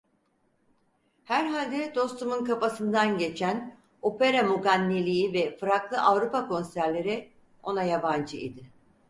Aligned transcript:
Herhalde 1.23 1.95
dostumun 1.95 2.45
kafasından 2.45 3.17
geçen 3.17 3.77
opera 4.01 4.43
muganniliği 4.43 5.33
ve 5.33 5.57
fraklı 5.57 6.01
Avrupa 6.01 6.47
konserleri, 6.47 7.31
ona 7.63 7.83
yabancı 7.83 8.37
idi. 8.37 8.63